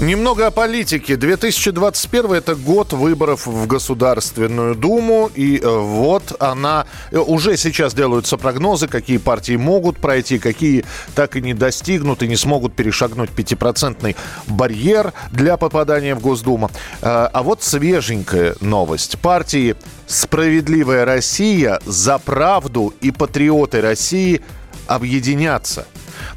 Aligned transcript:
Немного 0.00 0.46
о 0.46 0.50
политике. 0.52 1.16
2021 1.16 2.32
это 2.34 2.54
год 2.54 2.92
выборов 2.92 3.48
в 3.48 3.66
Государственную 3.66 4.76
Думу. 4.76 5.28
И 5.34 5.58
э, 5.58 5.66
вот 5.66 6.36
она... 6.40 6.86
э, 7.10 7.18
Уже 7.18 7.56
сейчас 7.56 7.94
делаются 7.94 8.36
прогнозы, 8.36 8.86
какие 8.86 9.18
партии 9.18 9.56
могут 9.56 9.98
пройти, 9.98 10.38
какие 10.38 10.84
так 11.16 11.34
и 11.34 11.40
не 11.40 11.52
достигнут 11.52 12.22
и 12.22 12.28
не 12.28 12.36
смогут 12.36 12.74
перешагнуть 12.76 13.30
пятипроцентный 13.30 14.14
барьер 14.46 15.12
для 15.32 15.56
попадания 15.56 16.14
в 16.14 16.20
Госдуму. 16.20 16.70
Э, 17.02 17.28
А 17.32 17.42
вот 17.42 17.64
свеженькая 17.64 18.54
новость. 18.60 19.18
Партии 19.18 19.74
«Справедливая 20.06 21.06
Россия», 21.06 21.80
«За 21.84 22.18
правду» 22.18 22.94
и 23.00 23.10
«Патриоты 23.10 23.80
России» 23.80 24.42
объединятся. 24.86 25.86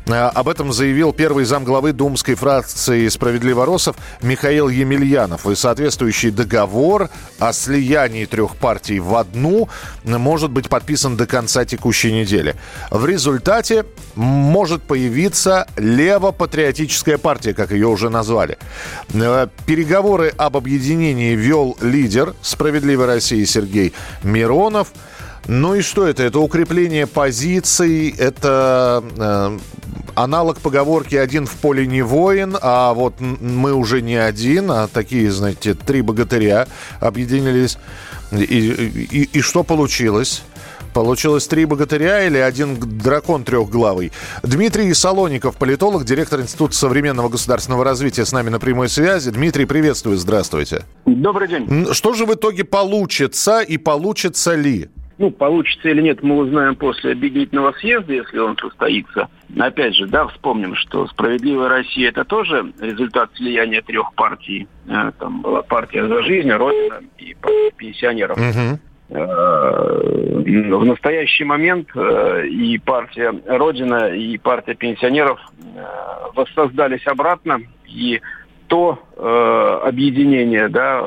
Э, 0.08 0.14
Об 0.34 0.50
этом 0.50 0.73
заявил 0.73 1.14
первый 1.14 1.46
замглавы 1.46 1.94
думской 1.94 2.36
фракции 2.36 3.08
«Справедливоросов» 3.08 3.96
Михаил 4.22 4.70
Емельянов. 4.70 5.46
И 5.48 5.55
соответствующий 5.55 6.32
договор 6.32 7.10
о 7.40 7.54
слиянии 7.54 8.26
трех 8.26 8.55
партий 8.55 9.00
в 9.00 9.16
одну 9.16 9.70
может 10.04 10.52
быть 10.52 10.70
подписан 10.70 11.18
до 11.18 11.27
конца 11.27 11.66
текущей 11.66 12.12
недели. 12.12 12.55
В 12.90 13.05
результате 13.05 13.86
может 14.16 14.82
появиться 14.84 15.68
лево-патриотическая 15.77 17.18
партия, 17.18 17.54
как 17.54 17.72
ее 17.72 17.88
уже 17.88 18.10
назвали. 18.10 18.57
Э, 19.13 19.48
Переговоры 19.66 20.34
об 20.38 20.57
объединении 20.57 21.35
вел 21.35 21.77
лидер 21.82 22.34
«Справедливой 22.41 23.05
России» 23.05 23.44
Сергей 23.46 23.94
Миронов. 24.24 24.90
Ну 25.48 25.76
и 25.76 25.82
что 25.82 26.08
это? 26.08 26.24
Это 26.24 26.40
укрепление 26.40 27.08
позиций, 27.08 28.14
это 28.18 29.04
э, 29.18 29.60
аналог 30.16 30.60
поговорки 30.60 31.16
«один 31.16 31.46
в 31.46 31.54
поле 31.54 31.86
не 31.88 32.02
воин», 32.04 32.56
а 32.62 32.94
вот 32.94 33.20
мы 33.20 33.74
уже 33.74 34.02
не 34.02 34.16
один, 34.16 34.72
а 34.72 34.88
такие, 34.88 35.32
знаете, 35.32 35.74
три 35.74 36.02
богатыря 36.02 36.68
объединились. 37.00 37.78
И, 38.32 38.36
и- 38.46 39.30
и 39.34 39.42
что 39.42 39.64
получилось? 39.64 40.44
Получилось 40.94 41.48
три 41.48 41.66
богатыря 41.66 42.26
или 42.26 42.38
один 42.38 42.78
дракон 42.80 43.44
трехглавый? 43.46 44.12
Дмитрий 44.44 44.94
Солоников, 44.94 45.56
политолог, 45.56 46.04
директор 46.06 46.40
Института 46.42 46.76
современного 46.76 47.30
государственного 47.30 47.84
развития, 47.84 48.26
с 48.26 48.32
нами 48.34 48.50
на 48.50 48.60
прямой 48.60 48.90
связи. 48.90 49.32
Дмитрий, 49.32 49.66
приветствую, 49.66 50.18
здравствуйте. 50.18 50.84
Добрый 51.06 51.48
день. 51.48 51.88
Что 51.94 52.14
же 52.14 52.26
в 52.26 52.34
итоге 52.34 52.64
получится 52.66 53.62
и 53.62 53.78
получится 53.78 54.54
ли? 54.56 54.90
Ну, 55.22 55.30
получится 55.30 55.88
или 55.90 56.02
нет, 56.02 56.24
мы 56.24 56.36
узнаем 56.38 56.76
после 56.76 57.12
объединительного 57.12 57.74
съезда, 57.74 58.12
если 58.12 58.40
он 58.40 58.58
состоится. 58.58 59.30
Опять 59.60 59.94
же, 59.94 60.08
да, 60.08 60.26
вспомним, 60.26 60.74
что 60.76 61.05
«Справедливая 61.10 61.70
Россия»— 61.70 62.10
это 62.12 62.26
тоже 62.26 62.74
результат 62.82 63.30
слияния 63.36 63.84
трех 63.84 64.12
партий. 64.16 64.68
Э, 64.88 65.12
Там 65.19 65.44
была 65.44 65.62
партия 65.62 66.08
«За 66.08 66.24
жизнь», 66.24 66.50
«Родина» 66.50 67.02
и 67.19 67.36
партия 67.36 67.72
пенсионеров. 67.78 68.36
Э, 69.09 69.13
В 69.13 70.86
настоящий 70.86 71.44
момент 71.44 71.90
э, 71.94 72.47
и 72.47 72.80
партия 72.80 73.31
«Родина», 73.46 74.08
и 74.16 74.40
партия 74.40 74.74
пенсионеров 74.74 75.40
воссоздались 76.34 77.06
обратно. 77.06 77.62
И 77.85 78.19
то 78.66 78.97
э, 79.18 79.88
объединение, 79.88 80.68
да, 80.68 81.06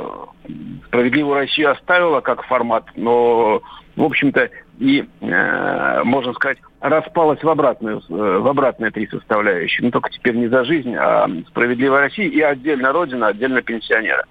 «Справедливую 0.86 1.34
Россию» 1.34 1.72
оставила 1.72 2.20
как 2.20 2.44
формат, 2.44 2.84
но, 2.94 3.60
в 3.96 4.02
общем-то, 4.02 4.50
и, 4.78 5.04
э, 5.20 6.02
можно 6.04 6.32
сказать, 6.32 6.58
распалась 6.80 7.42
в 7.42 7.48
обратную, 7.48 7.98
э, 7.98 8.38
в 8.38 8.46
обратные 8.48 8.90
три 8.90 9.06
составляющие. 9.06 9.84
Ну, 9.84 9.90
только 9.90 10.10
теперь 10.10 10.34
не 10.34 10.48
за 10.48 10.64
жизнь, 10.64 10.94
а 10.96 11.28
«Справедливая 11.48 12.02
Россия» 12.02 12.28
и 12.28 12.40
отдельно 12.40 12.92
«Родина», 12.92 13.28
отдельно 13.28 13.62
пенсионеры. 13.62 14.24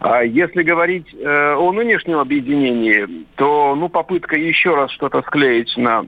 А 0.00 0.22
если 0.22 0.62
говорить 0.62 1.14
э, 1.14 1.54
о 1.54 1.72
нынешнем 1.72 2.18
объединении, 2.18 3.26
то 3.36 3.74
ну, 3.74 3.88
попытка 3.88 4.36
еще 4.36 4.74
раз 4.74 4.90
что-то 4.92 5.22
склеить 5.22 5.74
на 5.76 6.06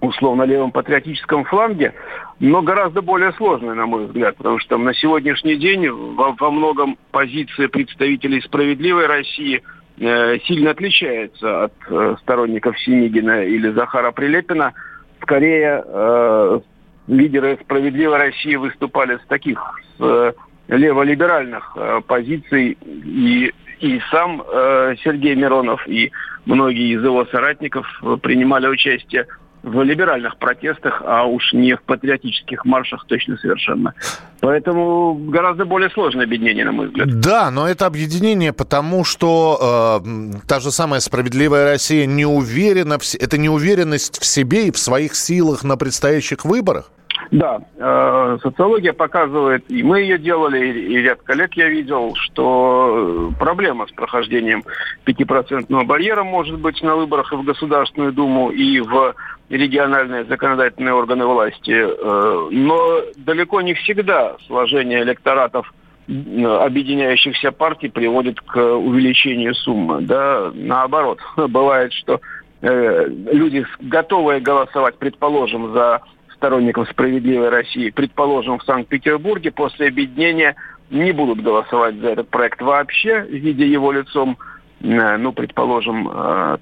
условно 0.00 0.44
левом 0.44 0.72
патриотическом 0.72 1.44
фланге, 1.44 1.94
но 2.38 2.62
гораздо 2.62 3.02
более 3.02 3.32
сложная, 3.32 3.74
на 3.74 3.86
мой 3.86 4.06
взгляд, 4.06 4.36
потому 4.36 4.58
что 4.58 4.78
на 4.78 4.94
сегодняшний 4.94 5.56
день 5.56 5.88
во, 5.90 6.32
во 6.32 6.50
многом 6.50 6.96
позиция 7.10 7.68
представителей 7.68 8.40
справедливой 8.40 9.06
России 9.06 9.62
сильно 10.00 10.70
отличается 10.70 11.64
от 11.64 11.72
э, 11.88 12.16
сторонников 12.22 12.78
Синигина 12.80 13.44
или 13.44 13.70
Захара 13.70 14.12
Прилепина. 14.12 14.72
Скорее, 15.20 15.84
э, 15.84 16.60
лидеры 17.06 17.58
справедливой 17.62 18.16
России 18.16 18.54
выступали 18.56 19.18
с 19.18 19.26
таких 19.26 19.60
с, 19.98 20.02
э, 20.02 20.32
леволиберальных 20.68 21.72
э, 21.76 22.00
позиций 22.06 22.78
и 22.82 23.52
и 23.80 23.98
сам 24.10 24.42
э, 24.42 24.94
Сергей 25.02 25.34
Миронов 25.34 25.86
и 25.88 26.12
многие 26.44 26.94
из 26.94 27.02
его 27.02 27.24
соратников 27.26 27.86
э, 28.02 28.16
принимали 28.22 28.66
участие 28.66 29.26
в 29.62 29.82
либеральных 29.82 30.36
протестах, 30.38 31.02
а 31.04 31.24
уж 31.24 31.52
не 31.52 31.74
в 31.76 31.82
патриотических 31.82 32.64
маршах 32.64 33.04
точно 33.06 33.36
совершенно. 33.36 33.94
Поэтому 34.40 35.14
гораздо 35.14 35.66
более 35.66 35.90
сложное 35.90 36.24
объединение, 36.24 36.64
на 36.64 36.72
мой 36.72 36.88
взгляд. 36.88 37.20
Да, 37.20 37.50
но 37.50 37.68
это 37.68 37.86
объединение, 37.86 38.52
потому 38.52 39.04
что 39.04 40.00
э, 40.02 40.38
та 40.46 40.60
же 40.60 40.70
самая 40.70 41.00
справедливая 41.00 41.72
Россия 41.72 42.06
не 42.06 42.24
уверена, 42.24 42.98
в, 42.98 43.14
это 43.14 43.36
неуверенность 43.36 44.20
в 44.20 44.24
себе 44.24 44.68
и 44.68 44.72
в 44.72 44.78
своих 44.78 45.14
силах 45.14 45.62
на 45.62 45.76
предстоящих 45.76 46.44
выборах. 46.44 46.90
Да, 47.30 47.60
э, 47.76 48.38
социология 48.42 48.92
показывает, 48.92 49.64
и 49.68 49.82
мы 49.82 50.00
ее 50.00 50.18
делали, 50.18 50.66
и, 50.66 50.94
и 50.94 50.96
ряд 50.96 51.22
коллег 51.22 51.52
я 51.54 51.68
видел, 51.68 52.14
что 52.16 53.30
э, 53.30 53.38
проблема 53.38 53.86
с 53.86 53.92
прохождением 53.92 54.64
пятипроцентного 55.04 55.84
барьера 55.84 56.24
может 56.24 56.58
быть 56.58 56.82
на 56.82 56.96
выборах 56.96 57.32
и 57.32 57.36
в 57.36 57.44
Государственную 57.44 58.12
Думу, 58.12 58.50
и 58.50 58.80
в 58.80 59.14
региональные 59.50 60.24
законодательные 60.24 60.94
органы 60.94 61.26
власти. 61.26 61.72
Э, 61.72 62.48
но 62.50 63.02
далеко 63.16 63.60
не 63.60 63.74
всегда 63.74 64.36
сложение 64.46 65.02
электоратов 65.02 65.72
объединяющихся 66.08 67.52
партий 67.52 67.88
приводит 67.88 68.40
к 68.40 68.56
увеличению 68.56 69.54
суммы. 69.54 70.00
Да? 70.02 70.50
Наоборот, 70.54 71.20
бывает, 71.36 71.92
что 71.92 72.20
э, 72.62 73.06
люди, 73.08 73.66
готовые 73.80 74.40
голосовать, 74.40 74.96
предположим, 74.96 75.72
за 75.72 76.00
сторонников 76.34 76.88
справедливой 76.88 77.50
России, 77.50 77.90
предположим, 77.90 78.58
в 78.58 78.64
Санкт-Петербурге, 78.64 79.50
после 79.52 79.88
объединения 79.88 80.56
не 80.90 81.12
будут 81.12 81.42
голосовать 81.42 81.96
за 81.96 82.08
этот 82.08 82.28
проект 82.28 82.62
вообще, 82.62 83.20
видя 83.28 83.64
его 83.64 83.92
лицом, 83.92 84.36
э, 84.80 85.16
ну, 85.16 85.32
предположим, 85.32 86.10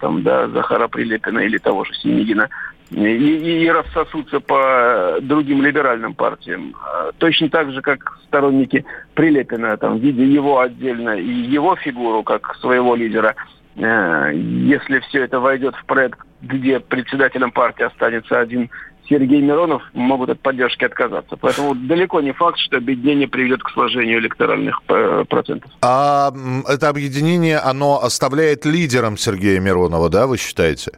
там, 0.00 0.22
да, 0.22 0.48
Захара 0.48 0.88
Прилепина 0.88 1.38
или 1.38 1.56
того 1.58 1.84
же 1.84 1.94
Синегина, 1.94 2.50
и, 2.90 3.64
и- 3.64 3.68
рассосутся 3.68 4.40
по 4.40 5.18
другим 5.20 5.62
либеральным 5.62 6.14
партиям. 6.14 6.74
Э, 6.74 7.10
Точно 7.18 7.48
так 7.50 7.70
же, 7.72 7.82
как 7.82 8.18
сторонники 8.26 8.84
Прилепина, 9.14 9.76
там, 9.76 9.98
видя 9.98 10.22
его 10.22 10.60
отдельно 10.60 11.10
и 11.18 11.24
его 11.30 11.76
фигуру 11.76 12.22
как 12.22 12.54
своего 12.56 12.94
лидера, 12.94 13.34
э, 13.76 14.32
если 14.34 15.00
все 15.00 15.24
это 15.24 15.40
войдет 15.40 15.74
в 15.76 15.84
проект, 15.84 16.18
где 16.42 16.80
председателем 16.80 17.50
партии 17.50 17.82
останется 17.84 18.38
один 18.38 18.70
Сергей 19.08 19.40
Миронов, 19.40 19.82
могут 19.94 20.28
от 20.30 20.40
поддержки 20.40 20.84
отказаться. 20.84 21.36
Поэтому 21.36 21.74
далеко 21.74 22.20
не 22.20 22.32
факт, 22.32 22.58
что 22.58 22.76
объединение 22.76 23.26
приведет 23.26 23.62
к 23.62 23.70
сложению 23.70 24.18
электоральных 24.20 24.80
э, 24.88 25.24
процентов. 25.28 25.70
А 25.82 26.30
это 26.68 26.88
объединение, 26.90 27.58
оно 27.58 28.02
оставляет 28.02 28.66
лидером 28.66 29.16
Сергея 29.16 29.60
Миронова, 29.60 30.08
да, 30.10 30.26
вы 30.26 30.36
считаете? 30.36 30.92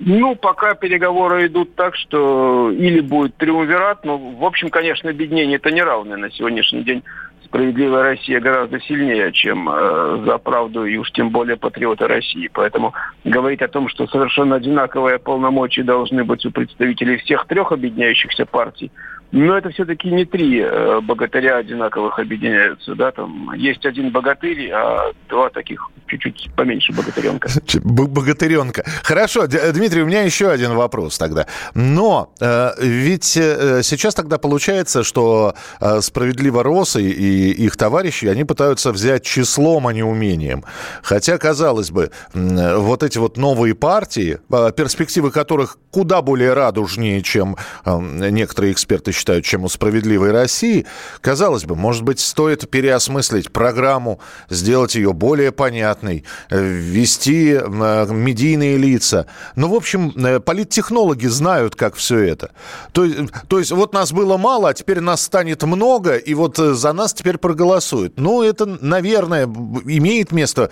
Ну, 0.00 0.34
пока 0.34 0.74
переговоры 0.74 1.46
идут 1.46 1.74
так, 1.76 1.96
что 1.96 2.70
или 2.70 3.00
будет 3.00 3.36
триумвират, 3.36 4.04
ну, 4.04 4.18
в 4.18 4.44
общем, 4.44 4.68
конечно, 4.68 5.10
объединение 5.10 5.56
это 5.56 5.70
неравное 5.70 6.16
на 6.16 6.30
сегодняшний 6.30 6.82
день. 6.82 7.02
Справедливая 7.44 8.02
Россия 8.02 8.40
гораздо 8.40 8.80
сильнее, 8.80 9.32
чем 9.32 9.68
э, 9.68 10.24
за 10.26 10.38
правду 10.38 10.84
и 10.84 10.96
уж 10.96 11.10
тем 11.12 11.30
более 11.30 11.56
патриоты 11.56 12.06
России. 12.06 12.50
Поэтому 12.52 12.94
говорить 13.24 13.62
о 13.62 13.68
том, 13.68 13.88
что 13.88 14.06
совершенно 14.06 14.56
одинаковые 14.56 15.18
полномочия 15.18 15.82
должны 15.82 16.24
быть 16.24 16.44
у 16.46 16.50
представителей 16.50 17.18
всех 17.18 17.46
трех 17.46 17.72
объединяющихся 17.72 18.46
партий, 18.46 18.90
Но 19.32 19.56
это 19.56 19.70
все-таки 19.70 20.10
не 20.10 20.26
три 20.26 20.60
э, 20.60 21.00
богатыря 21.00 21.56
одинаковых 21.56 22.18
объединяются, 22.18 22.94
да, 22.94 23.12
там 23.12 23.52
есть 23.54 23.84
один 23.86 24.10
богатырь, 24.10 24.70
а 24.70 25.12
два 25.28 25.48
таких 25.48 25.88
чуть-чуть 26.06 26.50
поменьше 26.54 26.92
богатыренка. 26.92 27.48
Богатыренка. 27.82 28.84
Хорошо, 29.02 29.46
Дмитрий, 29.46 30.02
у 30.02 30.06
меня 30.06 30.22
еще 30.22 30.50
один 30.50 30.74
вопрос 30.74 31.16
тогда. 31.16 31.46
Но 31.74 32.34
э, 32.40 32.72
ведь 32.78 33.36
э, 33.36 33.80
сейчас 33.82 34.14
тогда 34.14 34.36
получается, 34.36 35.02
что 35.02 35.54
э, 35.80 36.00
справедливо 36.02 36.62
Росы 36.62 37.02
и 37.02 37.52
их 37.52 37.76
товарищи, 37.78 38.26
они 38.26 38.44
пытаются 38.44 38.92
взять 38.92 39.24
числом, 39.24 39.86
а 39.86 39.94
не 39.94 40.02
умением. 40.02 40.64
Хотя, 41.02 41.38
казалось 41.38 41.90
бы, 41.90 42.10
э, 42.34 42.76
вот 42.76 43.02
эти 43.02 43.16
вот 43.16 43.38
новые 43.38 43.74
партии, 43.74 44.38
э, 44.50 44.72
перспективы 44.76 45.30
которых 45.30 45.78
куда 45.90 46.20
более 46.20 46.52
радужнее, 46.52 47.22
чем 47.22 47.56
э, 47.84 47.98
некоторые 48.30 48.72
эксперты 48.72 49.12
считают, 49.22 49.44
чем 49.44 49.64
у 49.64 49.68
«Справедливой 49.68 50.32
России», 50.32 50.84
казалось 51.20 51.64
бы, 51.64 51.76
может 51.76 52.02
быть, 52.02 52.18
стоит 52.18 52.68
переосмыслить 52.68 53.52
программу, 53.52 54.18
сделать 54.48 54.96
ее 54.96 55.12
более 55.12 55.52
понятной, 55.52 56.24
э, 56.50 56.60
ввести 56.60 57.52
э, 57.52 58.06
медийные 58.10 58.76
лица. 58.76 59.26
Ну, 59.54 59.68
в 59.68 59.74
общем, 59.74 60.12
э, 60.16 60.40
политтехнологи 60.40 61.28
знают, 61.28 61.76
как 61.76 61.94
все 61.94 62.18
это. 62.18 62.50
То, 62.92 63.06
то 63.46 63.60
есть 63.60 63.70
вот 63.70 63.92
нас 63.92 64.12
было 64.12 64.36
мало, 64.36 64.70
а 64.70 64.74
теперь 64.74 64.98
нас 64.98 65.22
станет 65.22 65.62
много, 65.62 66.16
и 66.16 66.34
вот 66.34 66.56
за 66.56 66.92
нас 66.92 67.14
теперь 67.14 67.38
проголосуют. 67.38 68.14
Ну, 68.18 68.42
это, 68.42 68.66
наверное, 68.66 69.44
имеет 69.44 70.32
место 70.32 70.70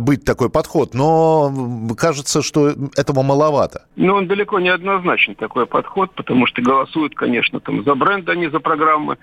быть 0.00 0.24
такой 0.24 0.50
подход, 0.50 0.94
но 0.94 1.52
кажется, 1.96 2.42
что 2.42 2.72
этого 2.96 3.22
маловато. 3.22 3.82
Ну, 3.94 4.14
он 4.14 4.26
далеко 4.26 4.58
не 4.58 4.70
однозначен, 4.70 5.36
такой 5.36 5.66
подход, 5.66 6.10
потому 6.16 6.46
что 6.46 6.60
голосуют, 6.60 7.14
конечно, 7.14 7.60
там 7.60 7.83
за 7.84 7.94
бренд, 7.94 8.28
а 8.28 8.34
не 8.34 8.50
за 8.50 8.60
программы 8.60 9.16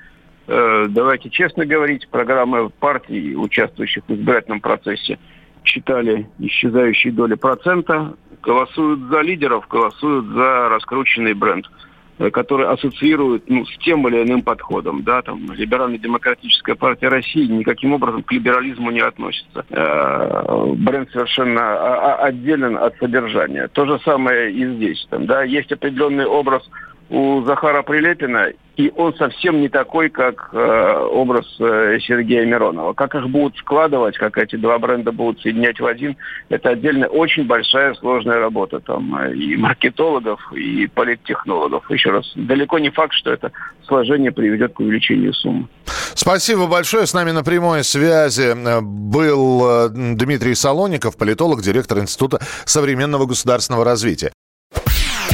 давайте 0.47 1.29
честно 1.29 1.65
говорить, 1.65 2.09
программы 2.09 2.69
партий, 2.69 3.35
участвующих 3.37 4.03
в 4.07 4.13
избирательном 4.13 4.59
процессе, 4.59 5.17
считали 5.63 6.27
исчезающие 6.39 7.13
доли 7.13 7.35
процента, 7.35 8.15
голосуют 8.41 9.01
за 9.09 9.21
лидеров, 9.21 9.67
голосуют 9.67 10.25
за 10.27 10.69
раскрученный 10.69 11.33
бренд, 11.33 11.69
э, 12.17 12.29
который 12.31 12.67
ассоциирует 12.67 13.49
ну, 13.49 13.65
с 13.65 13.77
тем 13.79 14.07
или 14.07 14.23
иным 14.23 14.41
подходом. 14.41 15.03
Да, 15.03 15.21
там, 15.21 15.51
Либерально-демократическая 15.51 16.75
партия 16.75 17.09
России 17.09 17.45
никаким 17.45 17.93
образом 17.93 18.23
к 18.23 18.31
либерализму 18.31 18.91
не 18.91 19.01
относится. 19.01 19.65
Э, 19.69 20.73
бренд 20.75 21.11
совершенно 21.11 22.15
отделен 22.15 22.77
от 22.77 22.97
содержания. 22.97 23.67
То 23.67 23.85
же 23.85 23.99
самое 24.03 24.51
и 24.51 24.65
здесь. 24.75 25.05
Там, 25.09 25.25
да, 25.27 25.43
есть 25.43 25.71
определенный 25.71 26.25
образ 26.25 26.67
у 27.11 27.43
Захара 27.43 27.81
Прилепина, 27.81 28.53
и 28.77 28.91
он 28.95 29.13
совсем 29.15 29.59
не 29.59 29.67
такой, 29.67 30.09
как 30.09 30.49
э, 30.53 31.07
образ 31.11 31.45
э, 31.59 31.99
Сергея 32.07 32.45
Миронова. 32.45 32.93
Как 32.93 33.13
их 33.15 33.27
будут 33.29 33.57
складывать, 33.57 34.17
как 34.17 34.37
эти 34.37 34.55
два 34.55 34.79
бренда 34.79 35.11
будут 35.11 35.41
соединять 35.41 35.79
в 35.81 35.85
один, 35.85 36.15
это 36.47 36.69
отдельно 36.69 37.07
очень 37.07 37.45
большая 37.45 37.93
сложная 37.95 38.39
работа 38.39 38.79
там 38.79 39.13
э, 39.17 39.35
и 39.35 39.57
маркетологов, 39.57 40.39
и 40.53 40.87
политтехнологов. 40.87 41.91
Еще 41.91 42.11
раз, 42.11 42.31
далеко 42.35 42.79
не 42.79 42.89
факт, 42.89 43.13
что 43.13 43.33
это 43.33 43.51
сложение 43.85 44.31
приведет 44.31 44.73
к 44.73 44.79
увеличению 44.79 45.33
суммы. 45.33 45.67
Спасибо 46.15 46.67
большое. 46.67 47.05
С 47.07 47.13
нами 47.13 47.31
на 47.31 47.43
прямой 47.43 47.83
связи 47.83 48.55
э, 48.55 48.79
был 48.81 49.69
э, 49.69 49.89
Дмитрий 49.89 50.55
Солоников, 50.55 51.17
политолог, 51.17 51.61
директор 51.61 51.99
Института 51.99 52.39
современного 52.63 53.25
государственного 53.25 53.83
развития. 53.83 54.31